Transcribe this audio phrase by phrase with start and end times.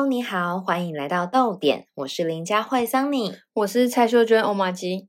[0.00, 5.06] Hello，你好，欢迎来到豆点，我是林佳慧桑尼，我是蔡秀娟欧玛吉，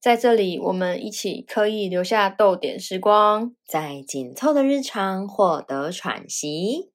[0.00, 6.92] 在这里我们一起可以留下豆点时光，在紧凑的日常获得喘息。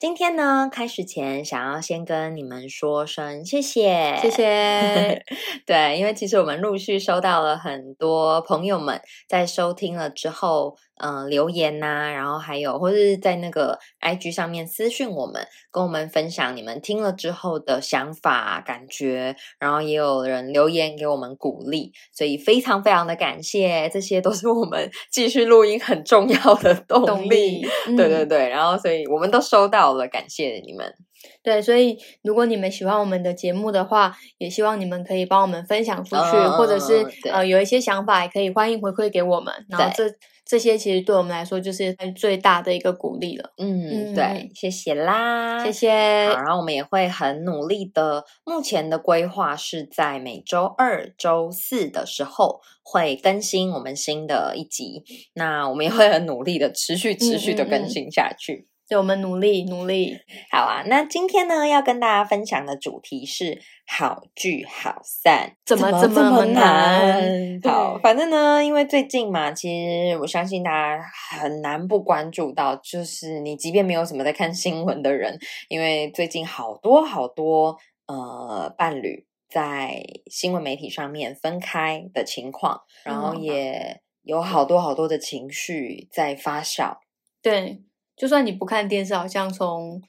[0.00, 5.24] 今天呢，开始前想要先跟你们说声谢谢，谢谢。
[5.64, 10.76] 对，因为其实我们陆续收到了很多朋友们在收听了之后。
[11.00, 27.66] 嗯，留言呐，然后还有或者是在那个 IG 上面私讯我们，跟我们分享你们听了之后的想法、感觉，然后也有人留言给我们鼓励，所以非常非常的感谢，这些都是我们 继续录音很重要的动力。
[27.96, 30.94] 对对对，然后所以我们都收到了，感谢你们。
[31.42, 39.52] 对，所以如果你们喜欢我们的节目的话，也希望你们可以帮我们分享出去，或者是呃有一些想法，也可以欢迎回馈给我们。
[39.68, 40.04] 然后这。
[40.50, 43.52] 这些其实对我们来说就是最大的一个鼓励了。
[43.58, 45.90] 嗯，对，谢谢啦，谢谢。
[46.30, 48.24] 好，然后我们也会很努力的。
[48.46, 55.04] 目前的规划是在每周二、周四的时候会更新我们新的一集。
[55.34, 58.67] 那我们也会很努力的持续、持续的更新下去。
[58.88, 60.16] 对，我们努力努力。
[60.50, 67.60] 好啊，那今天呢，要跟大家分享的主题是好聚好散，怎么这么难？
[67.62, 75.38] 好，反正呢，因为最近嘛，其实我相信大家很难不关注到，就是你即便没有什么在看新闻的人，
[75.68, 77.76] 因为最近好多好多
[78.06, 86.96] 呃伴侣在新闻媒体上面分开的情况，然后也有好多好多的情绪在发酵。
[87.42, 87.82] 对。
[88.18, 90.00] 就算你不看电视，好像从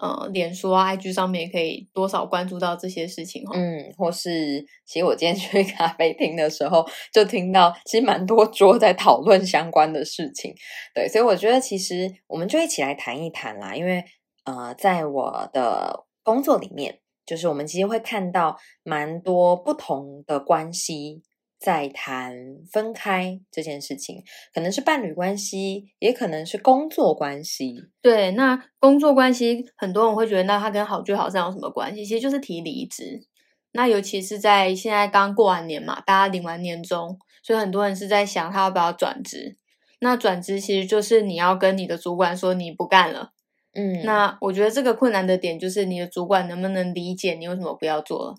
[0.00, 10.54] 呃脸书啊、IG 上面也可以多少关注到这些事情嗯，或是其实我今天去咖啡厅的时候，就听到其实蛮多桌在讨论相关的事情。
[10.94, 13.74] 对，所以我觉得其实我们就一起来谈一谈啦。
[13.74, 14.04] 因为
[14.44, 21.22] 呃，在我的工作里面，就是我们其实会看到蛮多不同的关系。
[21.58, 22.34] 在谈
[22.70, 24.22] 分开这件事情，
[24.54, 27.74] 可能是伴侣关系，也可能是工作关系。
[28.00, 32.04] 对，那工作关系，很多人会觉得，那他跟好聚好散有什么关系？
[32.06, 33.26] 其实就是提离职。
[33.72, 39.56] 那尤其是在现在刚过完年嘛，大家领完年终，所以很多人是在想他要不要转职。
[40.00, 43.32] 那转职其实就是你要跟你的主管说你不干了。
[43.74, 48.34] 嗯，那我觉得这个困难的点就是你的主管能不能理解你为什么不要做了，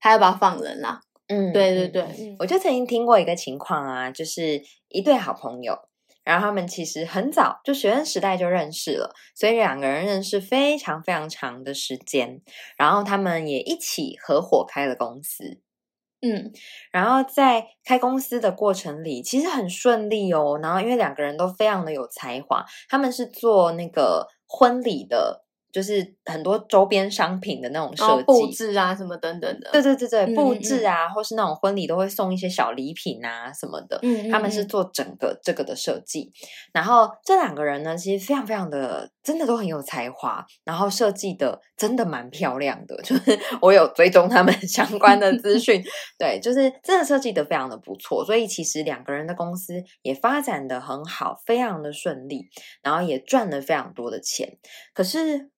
[0.00, 1.00] 他要不要放人啦？
[1.32, 5.78] 嗯，对对对，我就曾经听过一个情况啊，就是一对好朋友，
[6.24, 12.42] 然后他们其实很早就学生时代就认识了，所以两个人认识非常非常长的时间，
[12.76, 15.62] 然后他们也一起合伙开了公司，
[16.20, 16.52] 嗯，
[16.90, 25.41] 然后在开公司的过程里其实很顺利哦，然后因为两个人都非常的有才华，他们是做那个婚礼的。
[25.72, 29.70] 就是很多周边商品的那种设计、布置啊，什么等等的。
[29.72, 33.98] 对对对对，布置啊，或是那种婚礼都会送一些小礼品啊什么的。
[34.02, 36.30] 嗯，他们是做整个这个的设计。
[36.74, 40.44] 然后这两个人呢，其实非常非常的，真的都很有才华。
[40.64, 45.82] 然后设计的真的蛮漂亮的， 就是我有追踪他们 相关的资讯。
[46.18, 48.22] 对，就是真的设计的非常的不错。
[48.22, 52.46] 所以其实两个人的公司也发展的很好，非常的顺利，
[52.82, 54.58] 然后也赚了非常多的钱。
[54.92, 55.50] 可是。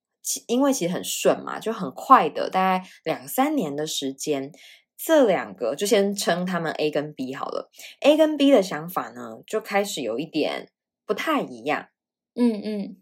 [0.46, 4.50] 因为其实很顺嘛，就很快的，大概两三年的时间，
[4.96, 7.70] 这两个就先称他们 A 跟 B 好了。
[8.00, 10.70] A 跟 B 的想法呢，就开始有一点
[11.06, 11.88] 不太一样。
[12.34, 12.96] 嗯嗯，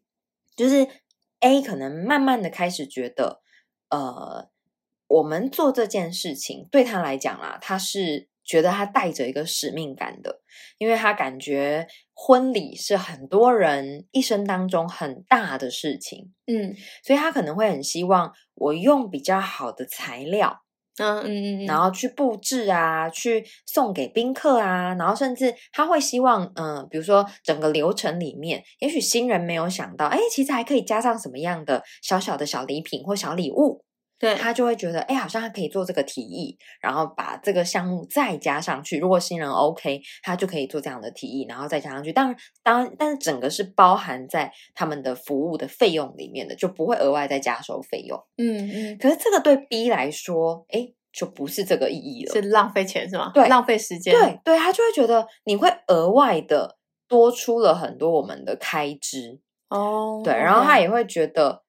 [0.56, 0.86] 就是
[1.40, 3.40] A 可能慢慢的开始觉得，
[3.88, 4.50] 呃，
[5.06, 8.28] 我们做这件事情对他来讲啦，他是。
[8.44, 10.42] 觉得他带着一个使命感的，
[10.76, 20.62] 因为他感觉婚礼是很多人一生当中很大的事情，嗯，所以他可能会很希望我用比较好的材料，
[20.98, 33.84] 嗯嗯嗯，然后去布置啊，去送给宾客啊，然后甚至他会希望，嗯，比如说整个流程里面，也许新人没有想到，哎，其实还可以加上什么样的小小的小礼品或小礼物。
[34.22, 39.00] 对他就会觉得，哎，好像他可以做这个提议，然后把这个项目再加上去。
[39.00, 42.12] 如果新人 OK，他就可以做这样的提议，然后再加上去。
[42.12, 48.16] 当然，当然，但是整个是包含在他们的服务的费用里面的，就不会额外再加收费用。
[48.36, 48.98] 嗯嗯。
[48.98, 53.32] 可是这个对 B 来说，哎，就不是这个意义了，是浪费钱是吗？
[53.34, 54.14] 对，浪费时间。
[54.14, 56.76] 对对，他就会觉得你会额外的
[57.08, 59.40] 多出了很多我们的开支。
[59.68, 60.20] 哦。
[60.22, 61.64] 对，然后他也会觉得。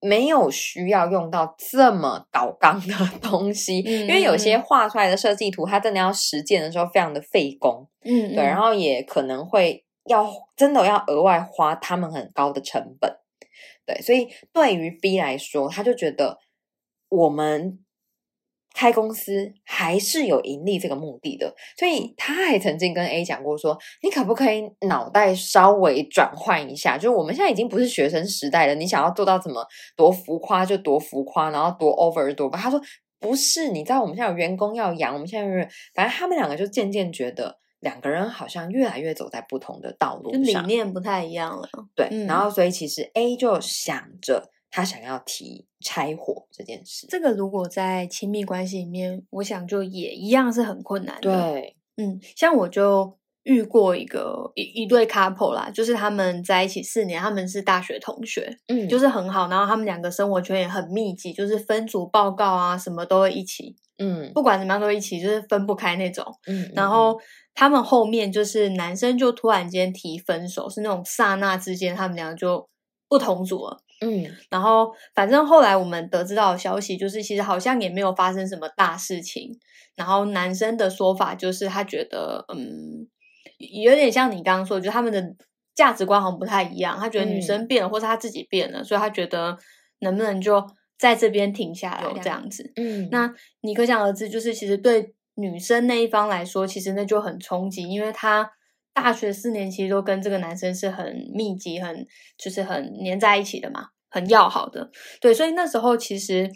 [0.00, 13.16] 没有需要用到这么搞纲的 东西，因为有些画出来的设计图，它真的要实践的时候非常的费工，嗯，对，然后也可能会要真的要额外花他们很高的成本，
[13.86, 16.38] 对，所以对于 B 来说，他就觉得
[17.08, 17.78] 我们。
[18.78, 26.96] 开公司还是有盈利这个目的的，所以他还曾经跟 A 讲过说：“你可不可以脑袋稍微转换一下？
[26.96, 29.66] 就是我们现在已经不是学生时代了，你想要做到怎么
[29.96, 32.80] 多浮夸就多浮夸，然后多 over 多吧。”他说
[33.18, 41.68] ：“不是，你知道我们现在有员工要养，我们现在是反正他们两个就渐渐觉得两个人好像越来越走在不同的道路上，理念不太一样了。
[41.96, 51.52] 对，然后所以其实 A 就想着。”他想要提拆伙这件事，这个如果在亲密关系里面，我想就也一样是很困难的。
[51.52, 67.18] 对，嗯，像我就遇过一个一一对 couple 啦，就是他们在一起四年，他们是大学同学，嗯，就是很好，然后他们两个生活圈也很密集，就是分组报告啊，什么都会一起，嗯，不管怎么样都一起，就是分不开那种，嗯，然后
[67.54, 72.68] 他们后面就是男生就突然间提分手，是那种刹那之间，他们俩就
[73.08, 73.78] 不同组了。
[74.00, 79.58] 嗯，然后反正后来我们得知到的消息就是，其实好像也没有发生什么大事情。
[79.96, 83.08] 然后男生的说法就是，他觉得嗯，
[83.58, 85.34] 有点像你刚刚说，就他们的
[85.74, 86.96] 价值观好像不太一样。
[86.96, 89.58] 他觉得女生变了，或是他自己变了，所以他觉得
[89.98, 90.64] 能不能就
[90.96, 92.72] 在这边停下来这样子。
[92.76, 98.52] 嗯，那你可想而知，就是其实对女生那一方来说，其实那就很冲击，因为他。
[99.00, 102.06] 大学四年其实都跟这个男生是很密集、很
[102.36, 104.90] 就是很黏在一起的嘛，很要好的。
[105.20, 106.50] 对，所以那时候其实，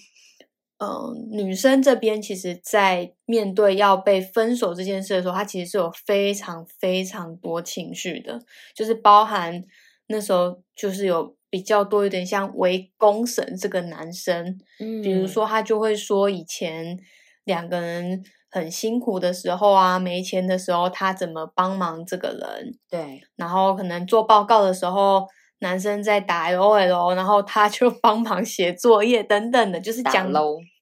[0.79, 8.41] 嗯，女生这边其实，在面对要被分手这件事的时候，她其实是有非常非常多情绪的，
[8.75, 9.65] 就是包含
[10.09, 16.99] 那时候就是有比较多，有点像围攻神这个男生，嗯，比如说他就会说以前
[17.45, 18.25] 两个人。
[18.53, 22.79] 很辛苦的时候啊，没钱的时候，他怎么帮忙这个人？
[22.91, 25.27] 对，然后可能做报告的时候，
[25.61, 30.31] 男生在打 L O L，然后他就帮忙写作业等等的，就是讲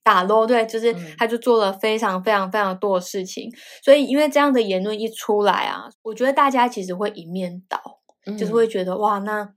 [0.03, 3.49] 打 low，对，就是他就做了非常非常非常多的事情。
[3.85, 7.81] 所以因为这样的言论一出来啊，我觉得大家其实会一面倒，
[8.37, 9.49] 就是会觉得哇，那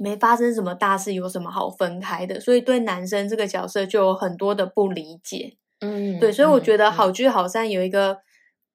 [0.00, 2.40] 没发生什么大事，有什么好分开的？
[2.40, 5.56] 所以对男生这个角色就有很多的不理解。
[5.80, 8.18] 嗯，对，所以我觉得好聚好散有一个，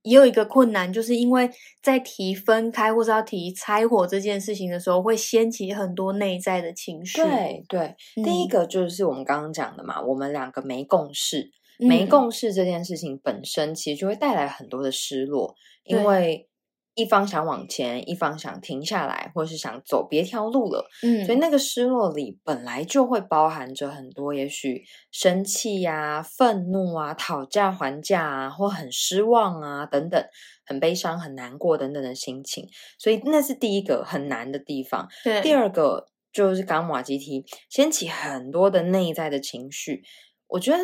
[0.04, 1.50] 也有一个困难，就是因为
[1.82, 7.22] 在提分开或是要提拆伙这件事情的时候，会掀起很多内在的情绪。
[7.22, 16.48] 对对，第一个就是我们刚刚讲的嘛，我们两个没共识，没共识这件事情本身其实就会带来很多的失落，因为。
[16.96, 20.88] 一方想往前，一方想停下来，或是想走别条路了。
[21.02, 30.24] 嗯，所以那个失落里本来就会包含着很多，也许生气呀、愤怒啊、讨价还价啊，或很失望啊等等，
[30.66, 32.68] 很悲伤、很难过等等的心情。
[33.00, 35.08] 所以那是第一个很难的地方。
[35.24, 40.04] 对，第二个就是刚马吉提掀起很多的内在的情绪。
[40.48, 40.78] 我觉得。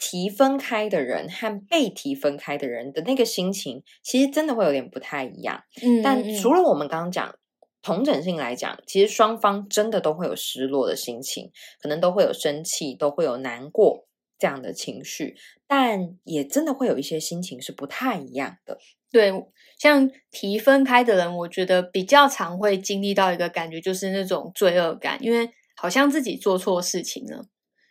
[0.00, 5.62] 提分开的人和被提分开的人的那个心情，其实真的会有点不太一样。
[5.82, 7.36] 嗯，但除了我们刚刚讲
[7.82, 14.06] 同整性来讲，其实双方真的都会有失落的心情，可能都会有生气，都会有难过
[14.38, 15.36] 这样的情绪，
[15.66, 18.78] 但也真的会有一些心情是不太一样的。
[19.12, 19.30] 对，
[19.78, 27.44] 像提分开的人，我觉得比较常会经历到一个感觉，就是那种罪恶感，因为好像自己做错事情了。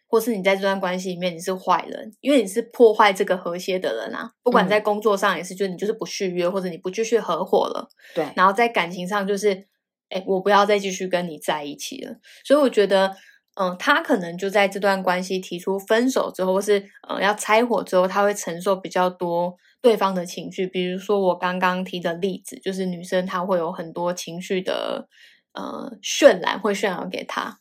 [0.09, 4.31] 或是你在这段关系里面你是坏人，因为你是破坏这个和谐的人啊。
[4.41, 7.87] 不管在工作上也是，就你就是不续约，或者你不继续合伙了。
[8.15, 8.27] 对。
[8.35, 9.67] 然后在感情上就是，
[10.09, 12.15] 哎，我不要再继续跟你在一起了。
[12.43, 13.15] 所以我觉得，
[13.53, 20.65] 嗯，他可能就在这段关系提出分手之后，或是呃要拆伙之后，他会承受比较多对方的情绪。
[20.65, 25.07] 比如说我刚刚提的例子，就是女生她会有很多情绪的
[25.53, 27.59] 呃渲染，会渲染给他。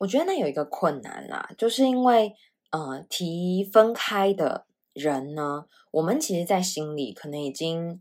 [0.00, 2.32] 我觉得那有一个困难啦，就是因为
[2.70, 8.00] 呃提分开的人呢，我们其实，在心里可能已经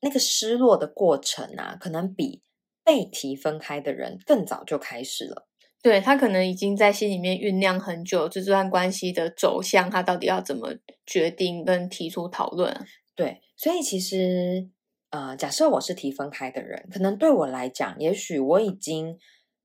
[0.00, 2.42] 那个失落的过程啊，可能比
[2.82, 5.46] 被提分开的人更早就开始了。
[5.82, 10.70] 对他可能已经在心里面酝酿很久，这段关系的走向，他到底要怎么
[11.04, 12.74] 决定跟提出讨论。
[13.14, 14.70] 对，所以其实
[15.10, 19.18] 呃，假设我是提分开的人，可能对我来讲，也许我已经。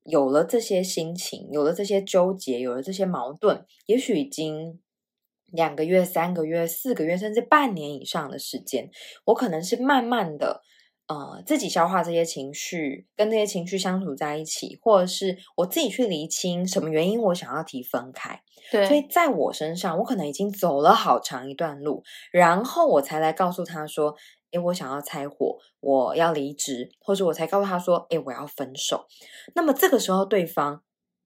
[0.03, 4.79] 有了这些心情，有了这些纠结，有了这些矛盾，也许已经
[5.51, 8.89] 两个月、三个月、四个月，甚至半年以上的时间，
[9.25, 10.61] 我可能是慢慢的，
[11.07, 18.41] 呃，自己消化这些情绪，跟这些情绪相处在一起，或者是我自己去厘清什么原因我想要提分开。
[18.71, 24.15] 对，所以在我身上，我可能已经走了好长一段路，然后我才来告诉他说。
[24.51, 29.05] 诶，我想要拆伙，我要离职，或者我才告诉他说，诶，我要分手。
[29.55, 30.83] 那么这个时候，对方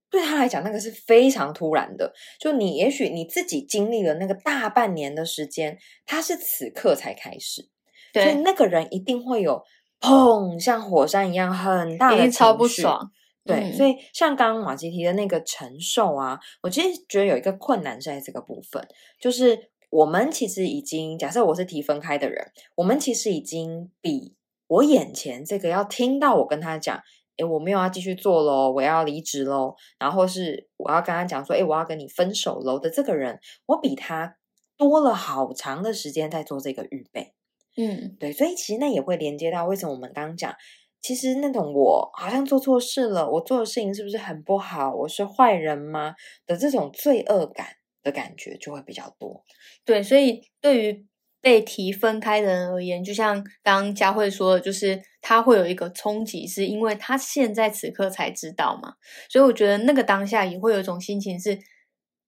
[0.10, 2.14] 对他来讲，那个是非常突然的。
[2.40, 7.70] 就你也许你自己经历了那个大半年的时间，他是此刻才开始，
[8.14, 9.62] 所以那个人一定会有
[10.00, 13.12] 砰，像火山一样很大的超不爽。
[13.44, 18.84] 对，所以像刚刚马吉提的那个承受啊，我其实觉得有一个困难是在这个部分，
[19.20, 24.36] 就是我们其实已经假设我是提分开的人，我们其实已经比
[24.68, 27.02] 我眼前这个要听到我跟他讲。
[27.38, 29.76] 哎，我没有要继续做喽，我要离职喽。
[30.00, 34.38] 然后是我要跟他讲说，哎，我要跟你分手喽的这个人，我比他
[34.78, 37.34] 多了好长的时间在做这个预备。
[37.76, 40.56] 嗯，对，所以其实那也会连接到为什么我们刚刚讲，
[41.02, 44.96] 其实那种我好像做错事了，我做的事情是不是很不好？
[44.96, 46.16] 我是坏人吗？
[46.46, 47.68] 的这种罪恶感
[48.06, 49.44] 的感觉就会比较多。
[49.84, 51.06] 对，所以对于。
[51.42, 58.96] 被提分开的人而言，就像刚佳慧说的，就是他会有一个冲击，是因为他现在此刻才知道嘛。
[59.30, 61.60] 所以我觉得那个当下也会有一种心情是：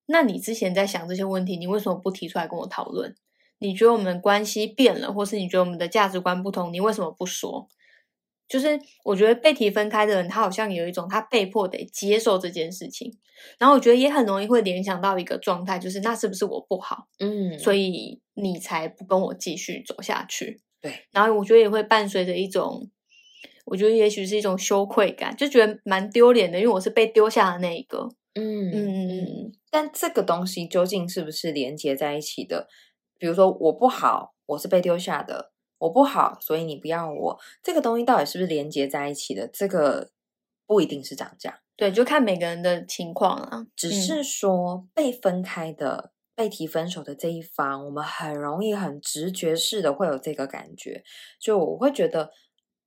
[0.05, 3.15] 那你之前在想这些问题，你为什么不提出来跟我讨论？
[3.57, 7.67] 你觉得我们关系变了，或是你觉得我们的价值观不同，你为什么不说？
[8.47, 13.17] 就是我觉得被提分开的人，他好像有一种他被迫得接受这件事情。
[13.59, 17.07] 然后我觉得也很容易会联想到一个状态，就是那是不是我不好？
[17.19, 20.61] 嗯，所以你才不跟我继续走下去。
[20.81, 22.89] 对，然后我觉得也会伴随着一种，
[23.65, 28.09] 我觉得也许是一种羞愧感，就觉得蛮丢脸的，因为我是被丢下的那一个。
[28.33, 29.51] 嗯嗯嗯嗯。
[29.69, 32.67] 但这个东西究竟是不是连接在一起的？
[33.19, 37.39] 比如说我不好，我是被丢下的，我不好，所以你不要我。
[37.61, 39.47] 这个东西到底是不是连接在一起的？
[39.47, 40.11] 这个
[40.65, 41.59] 不一定是涨价。
[41.75, 43.67] 对，就看每个人的情况啊。
[43.75, 51.03] 只是说被分开的、被提分手的这一方，我们很容易、很直觉式的会有这个感觉。
[51.39, 52.31] 就我会觉得，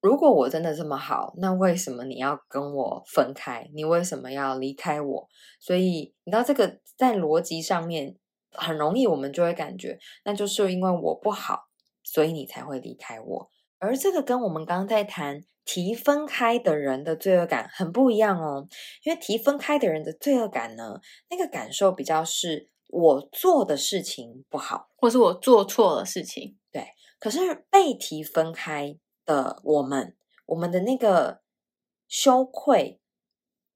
[0.01, 3.71] 如果我真的这么好，那为什么你要跟我分开？
[3.73, 5.29] 你为什么要离开我？
[5.61, 8.17] 所以你知道，这个在逻辑上面
[8.53, 11.69] 很容易，我们就会感觉，那就是因为我不好，
[12.11, 13.51] 所以你才会离开我。
[13.79, 15.45] 而这个跟我们刚刚在谈。
[15.63, 18.67] 提分开的人的罪恶感很不一样哦，
[19.05, 26.59] 因为提分开的人的罪恶感呢，那个感受比较是我做的事情不好，或是我做错了事情。
[26.73, 26.89] 对，
[27.21, 31.43] 可是被提分开的我们，我们的那个
[32.09, 33.01] 羞愧、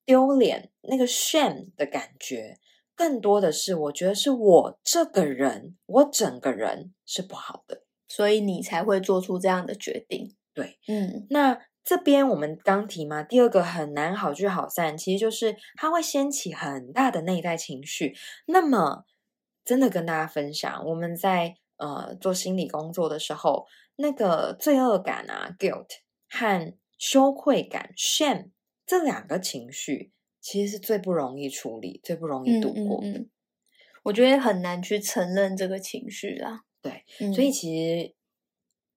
[0.04, 2.58] 丢脸、那个 shame 的感觉，
[2.96, 7.83] 更多的是我觉得是我这个人，我整个人是不好的，
[8.14, 10.34] 所以你才会做出这样的决定。
[10.52, 11.58] 对，嗯，那。
[11.86, 18.16] 这边我们刚提嘛，第二个很难好聚好散，其实就是它会掀起很大的内在情绪。
[18.46, 19.04] 那么，
[19.66, 23.66] 真的跟大家分享，我们在呃做心理工作的时候，
[23.96, 25.88] 那个罪恶感啊 （guilt）
[26.30, 28.52] 和羞愧感 （shame）
[28.86, 33.26] 这两个情绪，其实是最不容易处理、最不容易度过的。
[34.04, 36.62] 我觉得很难去承认这个情绪啦。
[36.84, 38.14] 对，所以其实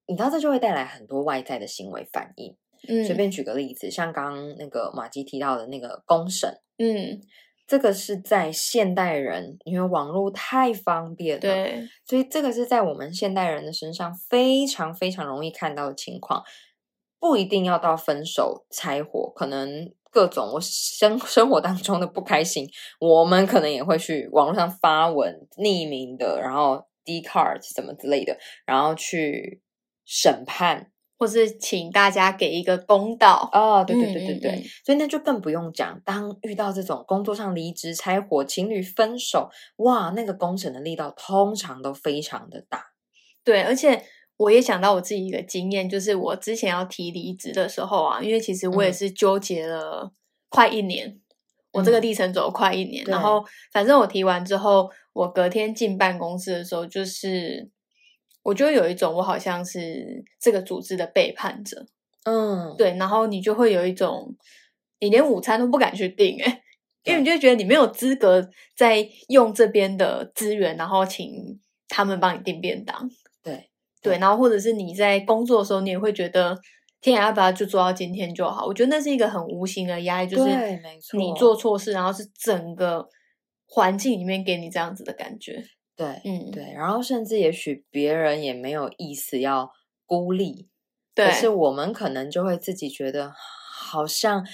[0.08, 2.56] 你知道，这就会带来很多外在的行为反应。
[2.88, 3.06] 嗯。
[3.06, 7.22] 随便举个例子，像刚刚那个马基提到的那个公审，嗯，
[7.66, 16.44] 这个是在现代人，因为网络太方便了，对，所以这个是在我们现代人的身上非常非常容易看到的情况，
[17.20, 28.38] 不一定要到分手拆伙，可能各种我生生活当中的不开心，我们可能也会去网络上发文，匿名的，然后 D card 什么之类的，
[28.68, 29.64] 然后去
[30.06, 30.92] 审判。
[31.20, 36.00] 或是请大家给一个公道哦，对对对对对，所以那就更不用讲。
[36.06, 42.86] 当遇到这种工作上离职、拆伙、情侣分手，哇，那个工程的力道通常都非常的大。
[43.44, 44.00] 对，而且
[44.38, 50.14] 我也想到我自己一个经验，就是我之前要提离职的时候啊，因为其实我也是纠结了
[50.50, 51.20] 快一年，
[51.72, 54.88] 我这个历程走了快一年，然后反正我提完之后，
[55.18, 57.70] 我隔天进办公室的时候就是。
[58.44, 61.86] 我就有一种，我好像是这个组织的背叛者，
[62.24, 64.38] 嗯，对，然后你就会有一种，
[65.02, 66.62] 你连午餐都不敢去订，哎，
[67.04, 71.60] 因为你就觉得你没有资格在用这边的资源，然后请
[71.90, 73.12] 他们帮你订便当，
[73.44, 73.70] 对，
[74.02, 76.58] 对，然后或者是你在工作的时候，你也会觉得，
[77.02, 78.66] 天涯把它就做到今天就好？
[78.66, 80.50] 我觉得那是一个很无形的压力，就是
[81.18, 83.10] 你做错事，然后是整个
[83.68, 85.64] 环境里面给你这样子的感觉。
[85.96, 89.72] 对，嗯，对，然后甚至也许别人也没有意思要
[90.06, 90.70] 孤立，
[91.16, 94.46] 对，可是我们可能就会自己觉得好像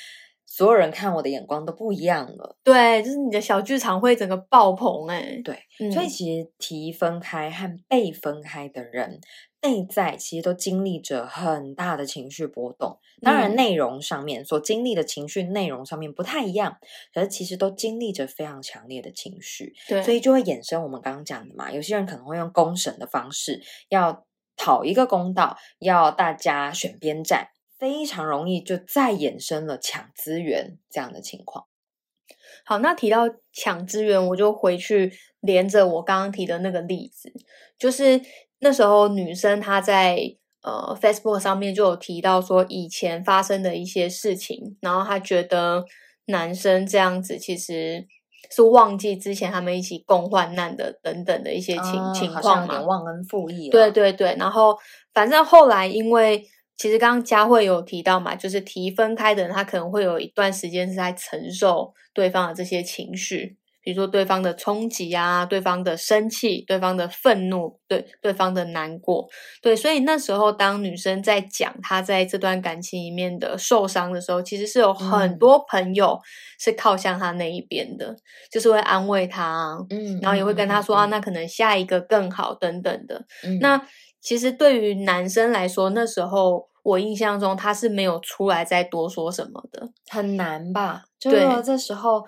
[0.45, 5.59] 所有人看我的眼光都不一样了，对，就是你的小剧场会整个爆棚，哎，对，
[5.91, 9.19] 所以其实提分开和被分开的人
[9.63, 12.99] 内在其实都经历着很大的情绪波动。
[13.21, 16.77] 当然，内容上面所经历的情绪内容上面不太一样，
[17.13, 19.73] 可是其实都经历着非常强烈的情绪。
[19.87, 24.25] 对，所以就会衍生我们刚刚讲的嘛，有些人可能会用公审的方式，要
[24.57, 27.47] 讨一个公道，要大家选边站，
[27.79, 31.67] 非常容易就再衍生了抢资源这样的情况。
[32.65, 33.21] 好，那提到
[33.53, 37.31] 抢资源，我就回去连着我刚刚提的那个例子，
[37.77, 38.21] 就是
[38.63, 40.17] 那时候女生她在
[40.63, 45.85] 呃 Facebook 上面就有提到说以前发生的一些事情，然后她觉得
[46.25, 48.07] 男生这样子其实
[48.49, 53.69] 是忘记之前他们一起共患难的等等的一些情情况嘛，忘恩负义。
[53.69, 54.75] 对对对，然后
[55.13, 56.43] 反正后来因为。
[56.75, 69.27] 其实刚刚佳慧有提到嘛，就是提分开的人，他可能会有一段时间是在承受对方的这些情绪，比如说对方的冲击啊，对方的生气，对方的愤怒，对对方的难过，
[69.61, 76.17] 对，所以那时候当女生在讲她在这段感情里面的受伤的时候，其实是有很多朋友
[76.59, 78.15] 是靠向她那一边的，
[78.51, 83.25] 就是会安慰她，嗯，然后也会跟她说啊，那可能下一个更好等等的，
[83.61, 83.81] 那。
[84.25, 91.03] 其实对于男生来说，那时候我印象中他是没有出来再多说什么的，很难吧？
[91.19, 92.23] 就是这时候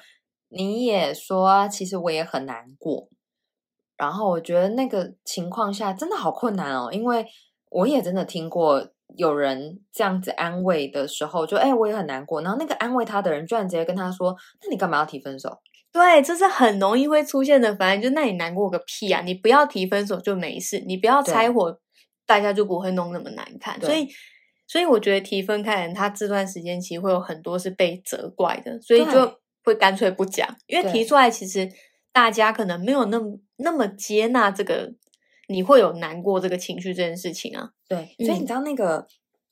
[0.56, 3.10] 你也说，其实我也很难过。
[3.98, 7.26] 然后我觉得那个情况下真的好困难哦，因为
[7.70, 12.42] 我也真的听过有人这样子安慰的时候，就哎我也很难过。
[12.42, 15.60] 然后那个安慰他的人居然直接跟他说：“那你干嘛要提分手？”
[15.94, 19.22] 对，这是很容易会出现的反应，就那你难过个屁啊！
[19.22, 21.80] 你不要提分手就没事，你不要拆伙。
[22.28, 24.10] 大家就不会弄那么难看，所以，
[24.66, 29.32] 所以我觉得提分开人，他这段时间其实会有很多是被责怪的，所以就
[29.66, 31.70] 会干脆不讲，因为提出来其实
[32.14, 34.94] 大家可能没有那么那么接纳这个，
[35.50, 37.72] 你会有难过这个情绪这件事情啊。
[37.90, 39.06] 对，所以你知道那个。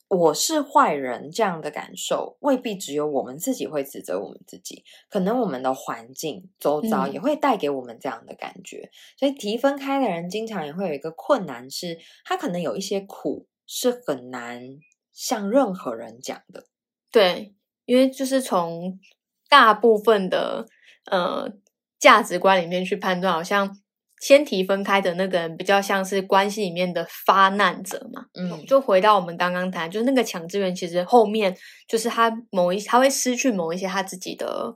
[0.06, 8.90] 我是坏人这样的感受，未必只有我们自己会指责我们自己，可能我们的环境周遭也会带给我们这样的感觉。
[9.18, 14.62] 所以提分开的人，经常也会有一个困难，是他可能有一些苦是很难
[15.12, 16.66] 向任何人讲的。
[17.10, 19.00] 对，因为就是从
[19.54, 20.66] 大部分的
[21.10, 21.48] 呃
[21.98, 23.76] 价值观里面去判断，好像。
[24.20, 31.54] 先提分开的那个人比较像是关系里面的发难者嘛，嗯，就回到我们刚刚谈，就是那个强资源，其实后面
[31.86, 34.74] 就是他某一他会失去某一些他自己的，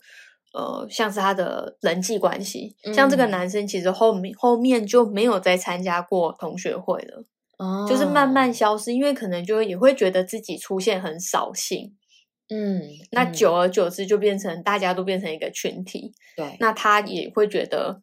[0.52, 7.24] 呃，像是他的人际关系，像这个男生其实后面后面就没有再参加过同学会了，
[7.56, 11.96] 哦，就是慢慢消失，因为可能就也会觉得自己出现很扫兴，
[12.48, 12.82] 嗯，
[13.12, 18.02] 那久而久之就变成大家都变成一个群体，对，那他也会觉得。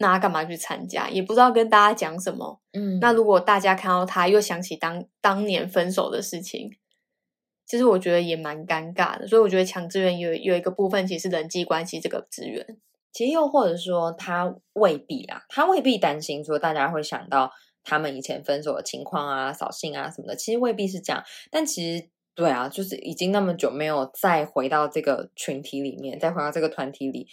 [0.00, 1.10] 那他干嘛去参加？
[1.10, 2.60] 也不知道跟大家讲什么。
[2.72, 6.70] 嗯，那如果大家看到他，又想起当当年分手的事情，
[7.66, 9.26] 其实我觉得也蛮尴尬的。
[9.26, 12.64] 所以我觉得强资源有有一个部分，其实人际关系这个资源，
[13.12, 17.50] 其实又或者说他未必啊，他未必担心说大家会想到
[17.82, 20.36] 他们以前分手的情况啊、扫兴啊什么的。
[20.36, 27.26] 其实未必是这样，但其实对啊，就是已经那么久没有再回到这个群体里面，再回到这个团体里。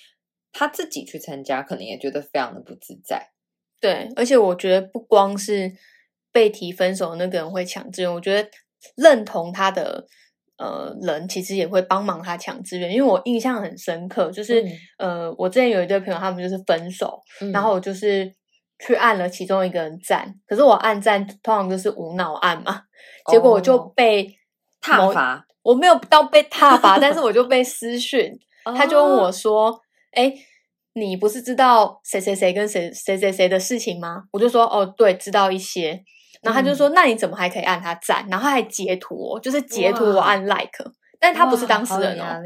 [0.51, 3.29] 他自己去参加，可能也觉得非常的不自在。
[3.79, 5.71] 对，而且我觉得不光是
[6.31, 8.49] 被提分手那个人会抢资源，我觉得
[8.95, 10.07] 认同他的
[10.57, 12.91] 呃人，其实也会帮忙他抢资源。
[12.91, 14.65] 因为我印象很深刻，就是
[14.97, 17.21] 呃，我之前有一对朋友，他们就是分手，
[17.53, 18.33] 然后我就是
[18.79, 22.81] 去按了其中一个人赞，可是我按赞通常就是无脑按嘛，
[23.29, 24.33] 结果我就被
[24.85, 28.31] 踏伐，我没有到被踏伐，但是我就被私讯，
[28.75, 29.79] 他就问我说。
[30.17, 30.33] 哎，
[30.93, 34.23] 你不是知道谁谁谁跟谁谁谁谁的事情吗？
[34.31, 36.01] 我就说哦，对，知道一些。
[36.41, 38.25] 然后他就说，那你怎么还可以按他赞？
[38.31, 40.69] 然后还截图，就是截图我按 like，
[41.19, 42.41] 但他不是当事人哦。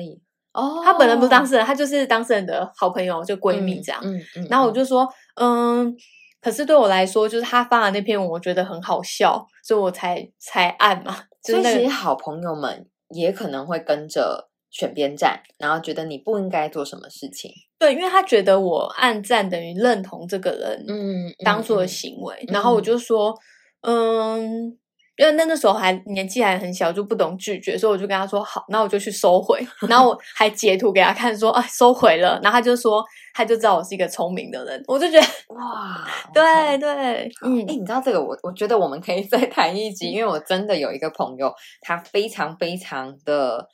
[0.54, 4.02] 哦，他本人不是当事人，他就是当事人的好朋友，就闺蜜这样。
[4.04, 4.48] 嗯嗯。
[4.50, 5.96] 然后我就说，嗯，
[6.42, 11.16] 可是对我来说，就是他发的那篇文，我觉得很好笑，所以我才才按嘛。
[11.44, 14.48] 所以其实好朋友们也可能会跟着。
[14.72, 17.52] 选边站，然后觉得你不应该做什么事情。
[17.80, 22.46] 对，因为他觉得我按赞等于认同这个人，嗯，当做的行为。
[22.50, 23.36] 然后我就说，
[23.82, 24.78] 嗯，
[25.20, 29.60] 因为那那时候还年纪还很小，就不懂拒绝，所以我就跟他说好，那我就去收回。
[29.90, 32.40] 然后我还截图给他看，说啊，收回了。
[32.42, 33.04] 然后他就说，
[33.34, 34.82] 他就知道我是一个聪明的人。
[34.88, 43.68] 我就觉得哇，对对，嗯，哎，你知道这个，我我觉得我们可以 再谈一集，因为我真的有一个朋友，他非常非常的。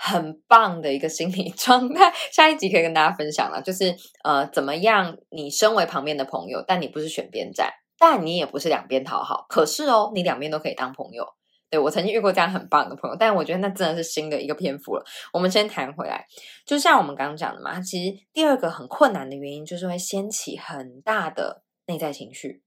[0.00, 5.16] 很棒的一个心理状态，下一集可以跟大家分享了，就是呃，怎么样？
[5.30, 11.26] 你身为旁边的朋友，但你不是选边站，但你也不是两边讨好，可是哦，你两边都可以当朋友。
[11.70, 15.04] 对我曾经遇过这样很棒的朋友，但我觉得那真的是新的一个篇幅了。
[15.34, 16.26] 我们先谈回来，
[16.64, 22.62] 就像我们刚刚讲的嘛，其实第二个很困难的原因就是会掀起很大的内在情绪，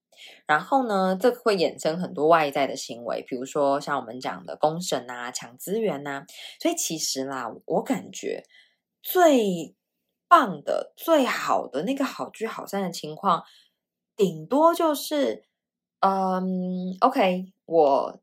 [0.45, 6.23] 然后呢，这会衍生很多外在的行为，比如说像我们讲的公审啊、抢资源呐。
[6.59, 8.43] 所以其实啦，我感觉
[9.01, 9.75] 最
[10.27, 13.41] 棒的、最好的那个好聚好散的情况。
[14.21, 15.45] 顶多就是，
[16.01, 18.19] 嗯，OK，我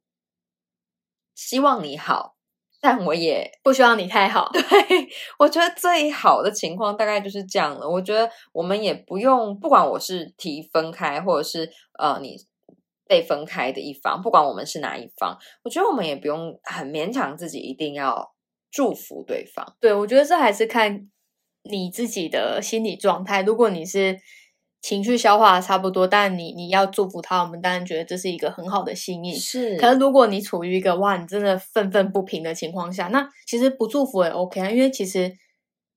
[1.34, 2.36] 希望你好，
[2.80, 4.48] 但我也不希望你太好。
[4.52, 4.62] 对
[5.40, 7.90] 我觉得最好的情况大概就是这样了。
[7.90, 12.36] 我觉得我们也不用，不管我是提分开，或者是呃你
[13.04, 18.32] 被分开的一方，不管我们是哪一方，我觉得我们也不用很勉强自己一定要
[18.70, 19.76] 祝福对方。
[19.80, 21.10] 对我觉得这还是看
[21.64, 23.42] 你自己的心理状态。
[23.42, 24.20] 如果你是。
[24.80, 29.34] 情绪消化差不多，但你你要祝福他，我们当然觉得这是一个很好的心意。
[29.34, 34.70] 是，可是如果你处于一个哇，你真的愤愤不平的情况下，那其实不祝福也 OK 啊。
[34.70, 35.32] 因为其实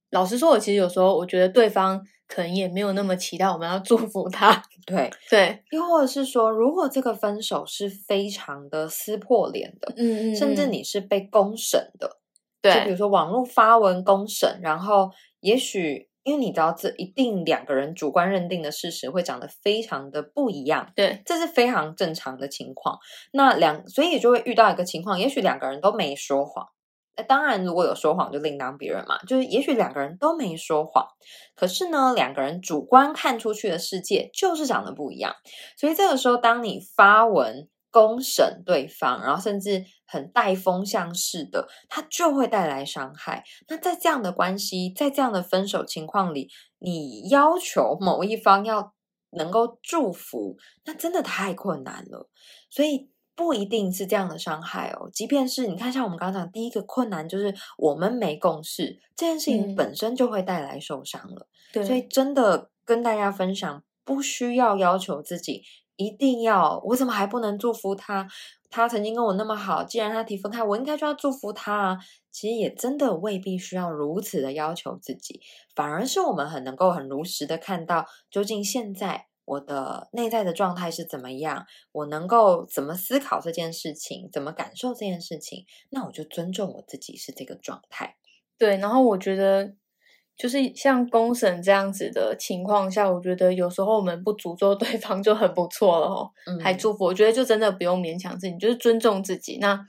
[0.09, 4.63] 老实说，我其实有时候我觉得对方可能也没有那么期待我们要祝福他。
[4.85, 12.17] 对对，又或者是说，如果这个分手是非常的撕破脸的，嗯嗯，甚至你是被公审的，
[12.61, 16.09] 对，就比如说网络发文公审，然后也许。
[16.23, 22.99] 因为你知道，这一定两个人主观认定的事实会长得非常的不一样，对，这是非常正常的情况。
[23.33, 26.67] 那两，所以就会遇到一个情况，也许两个人都没说谎。
[27.17, 29.17] 那当然，如果有说谎，就另当别论嘛。
[29.27, 31.05] 就是也许两个人都没说谎，
[31.55, 35.35] 可是呢，两个人主观看出去的世界就是长得不一样。
[35.77, 37.67] 所以这个时候，当你发文。
[37.91, 43.43] 公审对方，然后甚至很带风向式的，它就会带来伤害。
[43.67, 46.49] 那在这样的关系，在这样的分手情况里，
[46.79, 48.93] 你要求某一方要
[49.31, 52.29] 能够祝福，那真的太困难了。
[52.69, 55.09] 所以不一定是这样的伤害哦。
[55.11, 61.47] 即便是你看，像我们刚刚讲，第一个困难就是我们没共识，这件事情本身就会带来受伤了。
[61.73, 65.63] 对，所以真的跟大家分享，不需要要求自己。
[65.95, 68.27] 一定要，我怎么还不能祝福他？
[68.69, 71.97] 他曾经跟我那么好，既然他提分开，我应该就要祝福他啊！
[72.31, 75.41] 其实也真的未必需要如此的要求自己，
[75.75, 88.15] 反而是我们很能够很如实的看到，究竟现在我的内在的状态是怎么样，我能够怎么思考这件事情，怎么感受这件事情，那我就尊重我自己是这个状态。
[88.57, 89.73] 对，然后我觉得。
[90.41, 99.59] 就是像公审这样子的情况下，我觉得有时候我们不诅咒对方就很不错了哦，还祝福，我觉得就真的不用勉强自己，就是尊重自己。
[99.61, 99.79] 那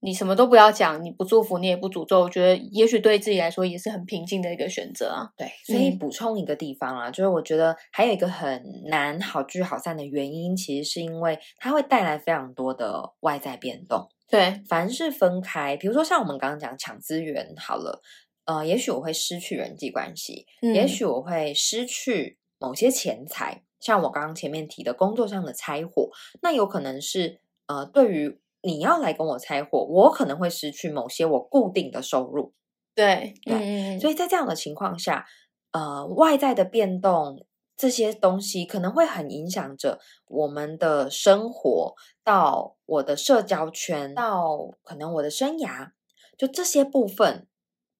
[0.00, 5.28] 你什么都不要讲，你不祝福，你也不诅咒，我觉得也许对自己来说也是很平静的一个选择啊。
[5.36, 14.08] 对，所以补充一个地方啊，就是我觉得还有一个很难好聚好散的原因，其实是因为它会带来非常多的外在变动。
[14.30, 18.00] 对，凡是分开，比如说像我们刚刚讲抢资源，好了。
[18.44, 32.52] 呃，也许我会失去人际关系，也许我会失去某些钱财，像我刚刚前面提的工作上的拆伙，那有可能是呃，对于你要来跟我拆伙，我可能会失去某些我固定的收入。
[32.94, 35.24] 对对，所以在这样的情况下，
[35.70, 45.92] 呃，外在的变动这些东西可能会很影响着我们的生活，到我的社交圈，到可能我的生涯，
[46.36, 47.46] 就这些部分。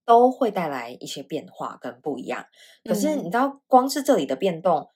[0.04, 2.44] 都会带来一些变化跟不一样，
[2.84, 4.88] 可是你知道，光是这里的变动，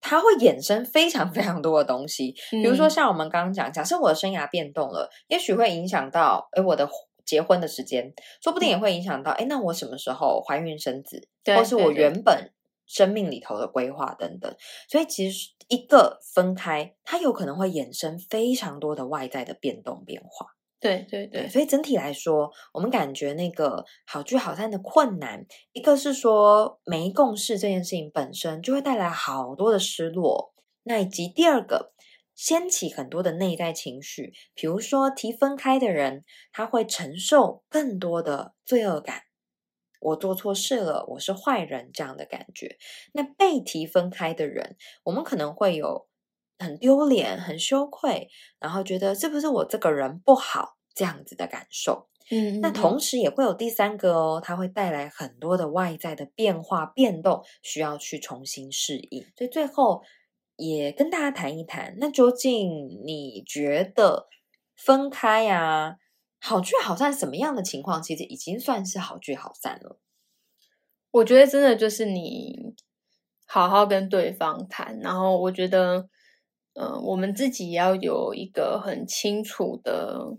[0.00, 2.34] 它会衍生非常非常多的东西。
[2.50, 6.88] 比如说，像我们刚刚讲，假设我的生涯变动了，也许会影响到哎我的
[7.24, 12.52] 结婚的时间，说不定也会影响到哎那我什么时候怀孕生子，或是我原本
[12.86, 14.52] 生命里头的规划等等。
[14.88, 20.46] 所以其实一个分开，它有可能会衍生非常多的外在的变动变化。
[20.80, 31.92] 对对对，所以整体来说，我们感觉那个好聚好散的困难，一个是说没共识这件事情本身就会带来好多的失落，那以及第二个
[32.36, 39.22] 掀起很多的内在情绪，比如说提分开的人，他会承受更多的罪恶感，
[40.00, 42.78] 我做错事了，我是坏人这样的感觉。
[43.12, 46.06] 那被提分开的人，我们可能会有。
[46.58, 52.08] 很丢脸，很羞愧，然后觉得是不是我这个人不好这样子的感受。
[52.30, 59.24] 嗯，那同时也会有第三个哦，它会带来很多的外在的变化变动，需要去重新适应。
[59.36, 60.02] 所以最后
[60.56, 62.68] 也跟大家谈一谈，那究竟
[63.06, 64.28] 你觉得
[64.76, 65.96] 分开呀，
[66.38, 69.98] 好聚好散什么样的情况，其实已经算是好聚好散了？
[71.12, 72.74] 我觉得真的就是你
[73.46, 76.10] 好好跟对方谈，然后我觉得。
[76.74, 80.36] 呃，我们自己也要有一个很清楚的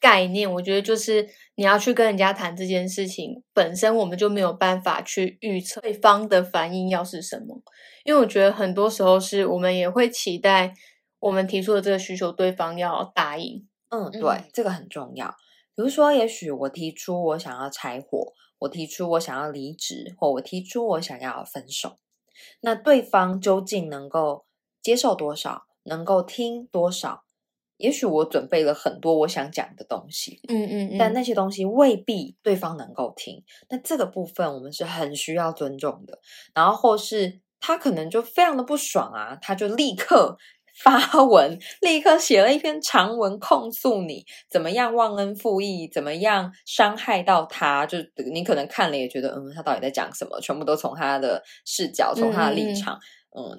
[0.00, 0.50] 概念。
[0.50, 7.62] 我觉得就是你要去跟人家谈这件事情本身，我们就没有办法去预测对方的反应要是什么。
[8.04, 10.72] 因为我觉得很多时候是我们也会期待
[11.20, 13.68] 我们提出的这个需求，对方要答应。
[13.90, 15.28] 嗯，对，这个很重要。
[15.76, 21.98] 比如说，也许我提出我想要拆伙，我提出我想要离职，或我提出我想要分手，
[22.62, 24.46] 那对方究竟能够？
[24.84, 27.24] 接受多少，能够听多少？
[27.76, 33.42] 也许我准备了很多我想讲的东西，嗯嗯，但那些东西未必对方能够听。
[33.68, 36.20] 那这个部分我们是很需要尊重的。
[36.54, 40.38] 然后或是他可能就非常的不爽啊，他就立刻
[40.84, 47.84] 发文，立刻写了一篇长文控诉你怎么样忘恩负义，怎么样伤害到他。
[47.86, 47.98] 就
[48.32, 50.40] 你可能看了也觉得，嗯，他到底在讲什么？
[50.40, 52.94] 全部都从他的视角，从他的立场。
[52.94, 53.00] 嗯，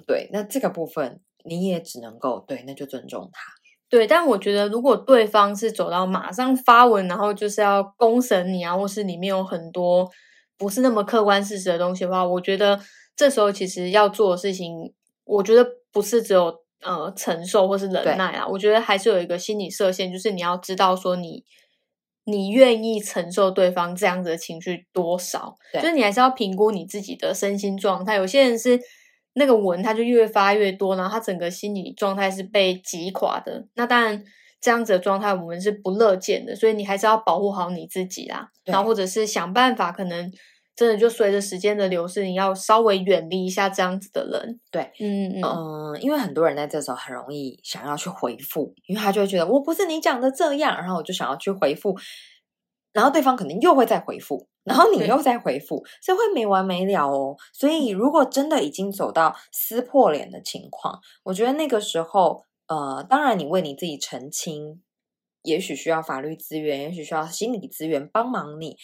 [0.06, 3.40] 对，那这个部分你也只能够对，那就尊重他。
[3.88, 10.10] 对，但我觉得如果对方是走到马上发文，然后就是要攻审你啊，或是里面有很多
[10.58, 12.80] 不是那么客观事实的东西的话，我觉得
[13.14, 14.92] 这时候其实要做的事情，
[15.24, 21.44] 我觉得不是只有呃承受或是忍耐啊，我觉得还是有一个心理设限，就是你要知道说你
[22.24, 28.16] 你愿意承受对方这样子的情绪多少，就是你还是要评估你自己的身心状态。
[28.16, 28.80] 有些人是。
[29.38, 33.66] 那个文它就越发越多，然后他整个心理状态是被击垮的。
[33.74, 34.24] 那当然，
[34.60, 38.48] 这样子的状态我们是不乐见的，所以你还是要保护好你自己啦。
[38.64, 40.32] 然后或者是想办法，可能
[40.74, 44.58] 真的就随着时间的流逝，你要稍微远离一下这样子的人。
[44.70, 51.94] 对，嗯嗯嗯，因为很多人在这时候很容易想要去回复，因为他就会觉得我不是你讲的这样，然后我就想要去回复。
[52.94, 57.36] 然后对方可能又会再回复，然后你又再回复，这会没完没了哦。
[57.52, 64.82] 所以如果真的已经走到撕破脸的情况，我觉得那个时候，呃，当然你为你自己澄清，
[65.42, 68.76] 也许需要法律资源，也许需要心理资源帮忙你。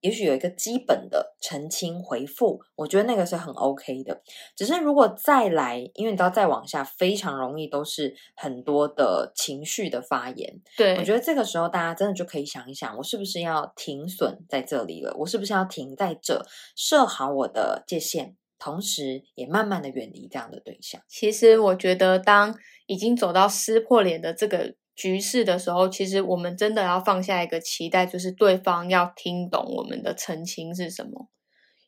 [0.00, 4.22] 也许有一个基本的澄清回复，我觉得那个是很 OK 的。
[4.56, 10.60] 只是如果再来，因为你知道再往下非常容易都是很多的情绪的发言。
[10.76, 15.14] 对，我觉得这个时候大家真的就可以想一想，我是不是要停损在这里了？
[15.18, 21.00] 我是不是要停在这，设好我的界限，同时也慢慢的远离这样的对象？
[21.08, 22.54] 其实我觉得，当
[22.86, 24.74] 已经走到撕破脸的这个。
[25.00, 31.30] 局势的时候，其实我们真的要放下一个期待，就是对方要听懂我们的澄清是什么。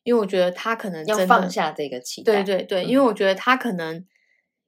[0.03, 4.03] 因为我觉得他可能要放下这个期待，对对对，因为我觉得他可能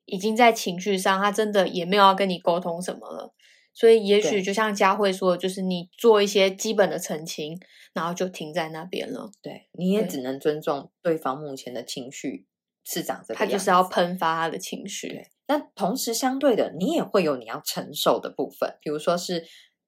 [0.04, 3.33] 已经在情绪上，他真的也没有要跟你沟通什么了。
[3.72, 7.59] 所以也许就像佳慧说的，就是你做一些基本的澄清，
[7.94, 9.30] 然后就停在那边了。
[9.40, 12.46] 对，你也只能尊重对方目前的情绪
[12.85, 15.24] 是长这个他就是要喷发他的情绪。
[15.46, 19.44] 那同时，相对的，你也会有你要承受的部分，比如说是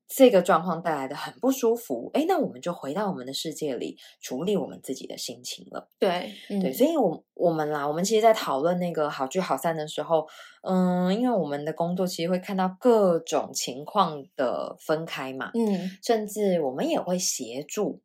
[0.07, 5.89] 这个状况带来的很不舒服，哎，那我们就回到我们的世界里处理我们自己的心情了。
[5.99, 10.29] 对，对，所以，我我们啦，我们其实，在讨论那个好聚好散的时候，
[10.63, 18.01] 嗯，因为我们的工作其实会看到各种情况的分开嘛，嗯，甚至我们也会协助，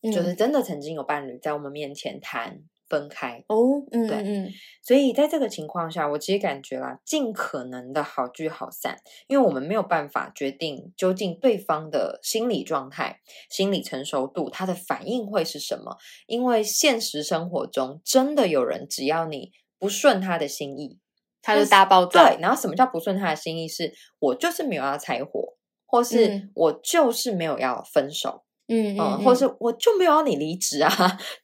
[0.00, 2.60] 就是真的曾经有伴侣在我们面前谈。
[2.94, 15.96] 分开哦，嗯，对，嗯，所以在这个情况下，我其实感觉啦，尽可能的好聚好散，因为我们没有办法决定究竟对方的心理状态、心理成熟度，他的反应会是什么。
[16.28, 21.00] 因为现实生活中真的有人，只要你不顺他的心意，
[21.42, 22.30] 他就大爆炸。
[22.30, 23.66] 对，然后什么叫不顺他的心意？
[23.66, 28.44] 是我就是没有要拆伙，或是我就是没有要分手。
[28.44, 30.90] 嗯嗯嗯，或者是我就没有要你离职啊，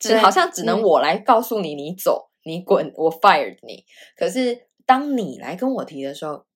[0.01, 3.85] 只好像只能我来告诉你你走你滚我 fired 你。
[4.17, 6.47] 可是当你来跟我提的时候，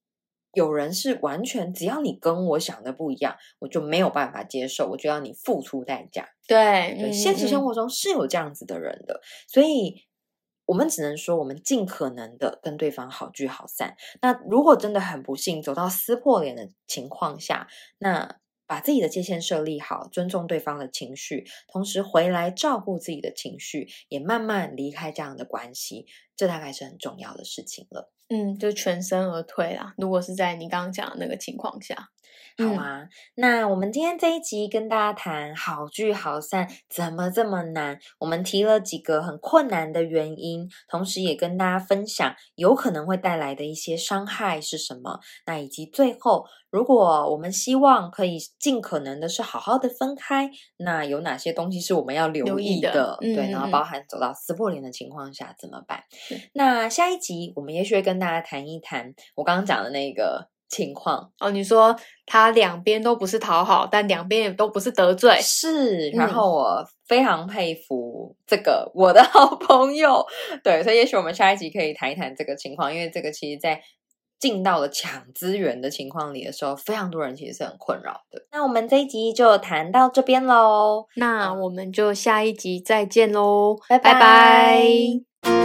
[0.54, 6.26] 有人是完全只要你跟我想的不一样，我就没有办法接受，我就要你付出代价。
[6.48, 10.06] 对，现实生活中是有这样子的人的，所以
[10.64, 13.94] 我们只能说，我们尽可能的跟对方好聚好散。
[14.22, 18.36] 那如果真的很不幸走到撕破脸的情况下，那。
[18.66, 28.10] 把自己的界限设立好，尊重对方的情绪，同时回来照顾自己的情绪，也慢慢离开这样的关系，这大概是很重要的事情了。
[28.28, 29.94] 嗯，就全身而退啦。
[29.98, 32.10] 如果是在你刚刚讲的那个情况下，
[32.56, 37.98] 好啊，那我们今天这一集跟大家谈好聚好散怎么这么难？
[38.20, 45.18] 我们提了几个很困难的原因，同时也跟大家分享有可能会带来的一些伤害是什么。
[45.46, 53.18] 那以及最后，如果我们希望可以尽可能的是好好的分开，那有哪些东西是我们要留意的？
[53.20, 56.04] 对，然后包含走到撕破脸的情况下怎么办？
[56.52, 60.53] 那下一集我们也许会跟大家谈一谈我刚刚讲的那个。
[60.74, 61.94] 情况哦，你说
[62.26, 66.10] 他两边都不是讨好，但两边也都不是得罪，是。
[66.10, 70.26] 然后我非常佩服这个我的好朋友，
[70.64, 73.80] 对，所以也许我们下一集可以谈一谈这个情况，因为这个其实，在
[74.40, 78.44] 进到了抢资源的情况里的时候，非常多人其实是很困扰的。
[78.50, 85.63] 那我们这一集就谈到这边喽，那我们就下一集再见喽，拜拜。